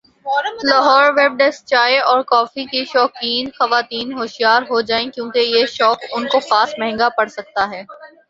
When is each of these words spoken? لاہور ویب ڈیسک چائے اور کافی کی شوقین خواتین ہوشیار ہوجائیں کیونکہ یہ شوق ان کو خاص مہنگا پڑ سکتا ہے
لاہور 0.63 1.03
ویب 1.17 1.33
ڈیسک 1.39 1.65
چائے 1.67 1.97
اور 2.01 2.21
کافی 2.27 2.63
کی 2.65 2.83
شوقین 2.85 3.49
خواتین 3.57 4.13
ہوشیار 4.13 4.61
ہوجائیں 4.69 5.09
کیونکہ 5.11 5.39
یہ 5.47 5.65
شوق 5.69 6.05
ان 6.11 6.27
کو 6.27 6.39
خاص 6.49 6.73
مہنگا 6.79 7.09
پڑ 7.17 7.27
سکتا 7.29 7.69
ہے 7.71 7.83